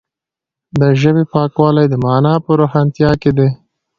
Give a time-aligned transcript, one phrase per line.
[0.79, 3.49] د ژبې پاکوالی د معنا په روښانتیا کې دی.